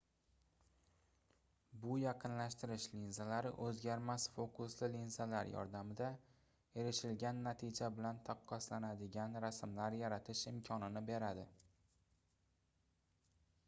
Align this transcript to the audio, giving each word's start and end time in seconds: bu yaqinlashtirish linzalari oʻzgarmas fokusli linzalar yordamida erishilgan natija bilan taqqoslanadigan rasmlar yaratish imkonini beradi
bu 1.83 1.97
yaqinlashtirish 2.03 2.85
linzalari 2.93 3.51
oʻzgarmas 3.65 4.25
fokusli 4.37 4.89
linzalar 4.95 5.51
yordamida 5.53 6.07
erishilgan 6.85 7.43
natija 7.51 7.91
bilan 7.99 8.23
taqqoslanadigan 8.31 9.37
rasmlar 9.47 9.99
yaratish 10.03 10.43
imkonini 10.55 11.05
beradi 11.13 11.45